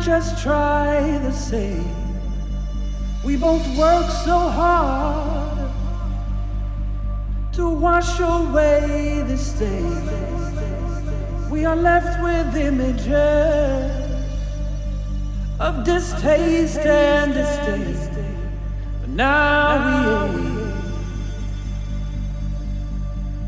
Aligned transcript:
just 0.00 0.42
try 0.42 1.18
the 1.18 1.32
same. 1.32 1.88
We 3.24 3.36
both 3.36 3.66
work 3.76 4.10
so 4.10 4.38
hard 4.38 5.70
to 7.52 7.68
wash 7.68 8.18
away 8.18 9.22
the 9.28 9.36
stain. 9.36 10.00
We 11.50 11.64
are 11.64 11.76
left 11.76 12.22
with 12.22 12.56
images 12.56 13.12
of 15.58 15.84
distaste 15.84 16.78
and 16.78 17.34
disdain. 17.34 17.96
But 19.00 19.10
now 19.10 19.76
we 19.86 19.92
aim 20.38 20.72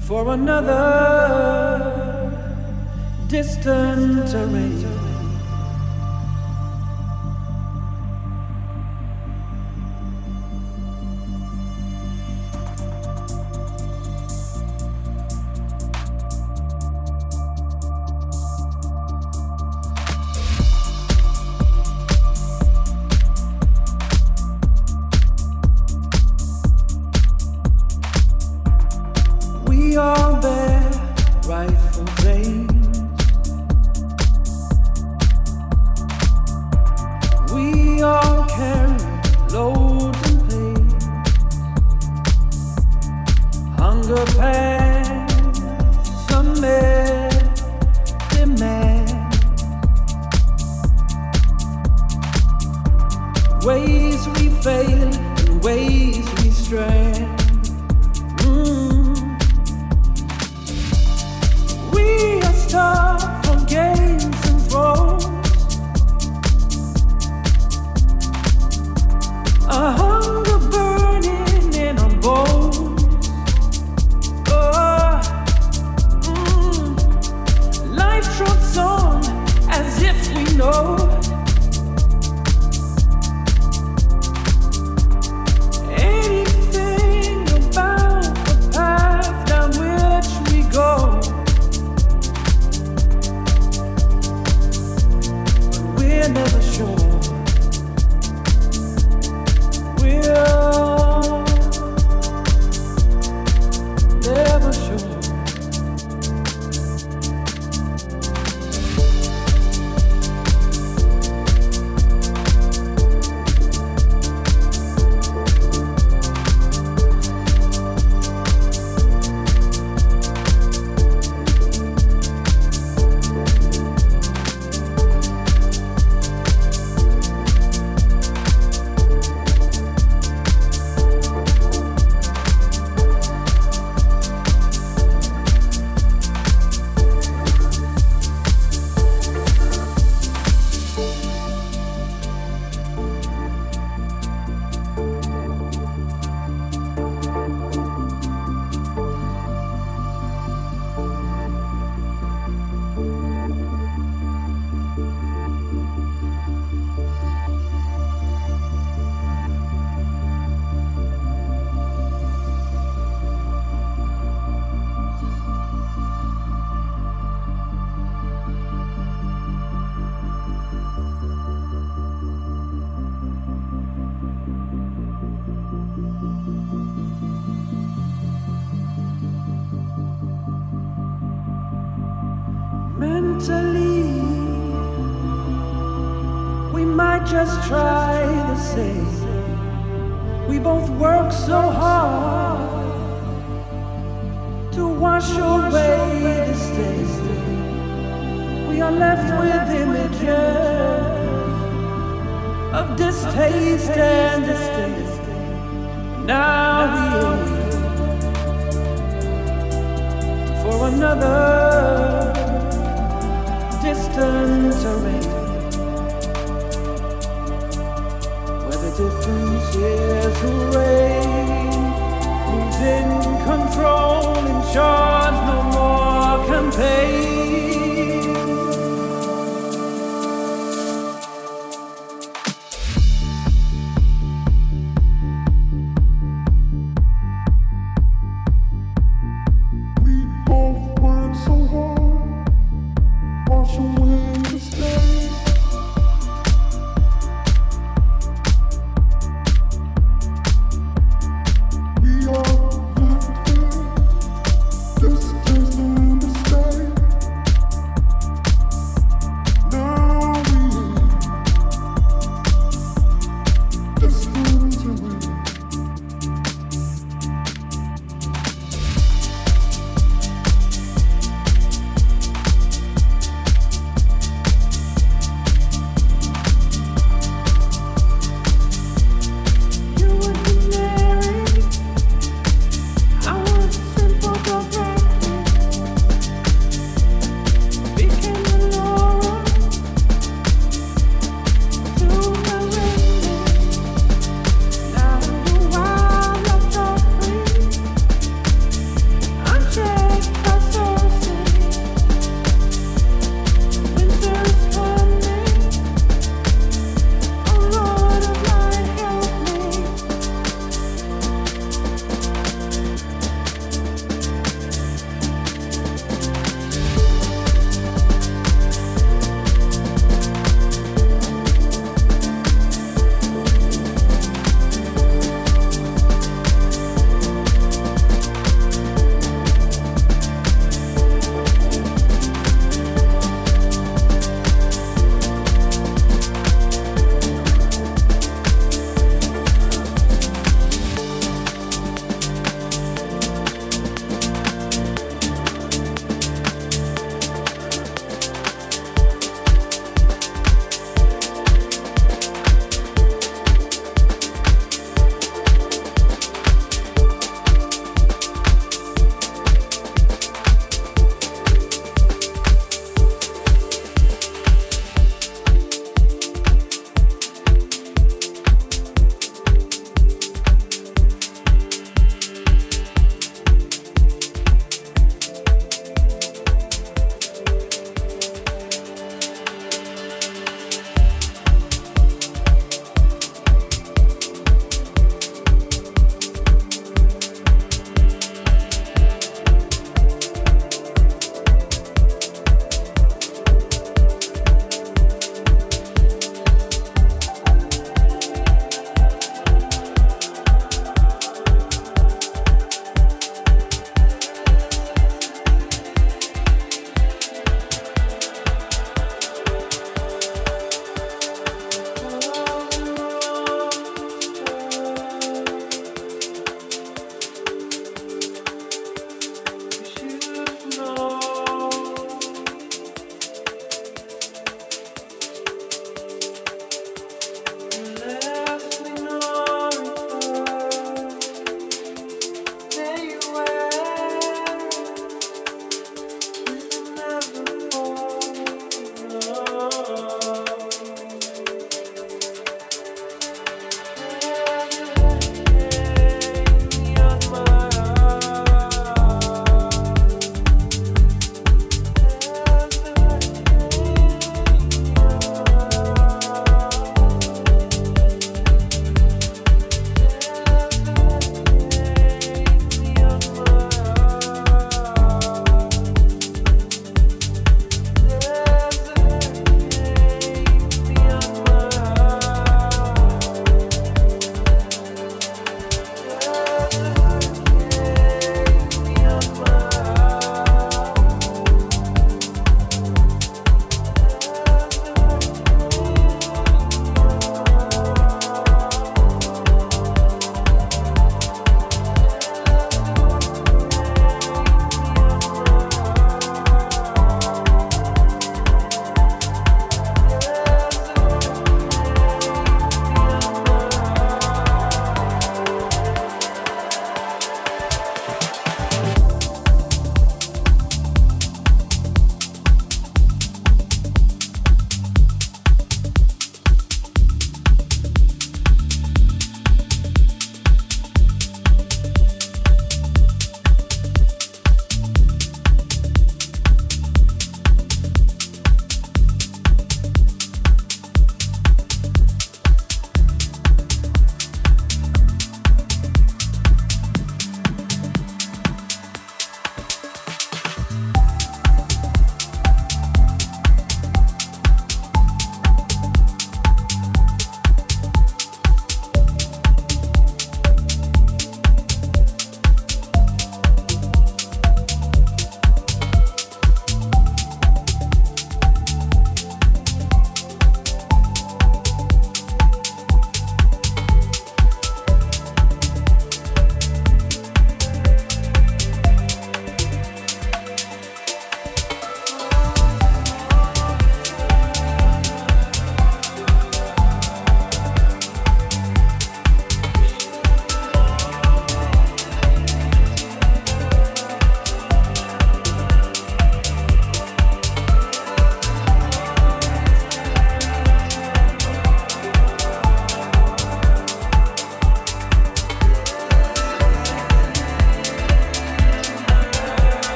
for 0.00 0.32
another 0.34 1.61
distant 3.32 4.28
terrain. 4.30 4.91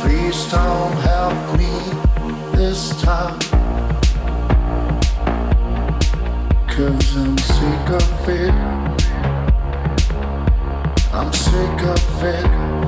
Please 0.00 0.50
don't 0.50 0.96
help 1.12 1.36
me 1.58 1.74
this 2.56 2.80
time. 3.02 3.38
Cause 6.66 7.16
I'm 7.18 7.36
sick 7.36 7.88
of 8.00 8.28
it. 8.30 8.54
I'm 11.12 11.30
sick 11.30 11.82
of 11.94 12.24
it. 12.24 12.85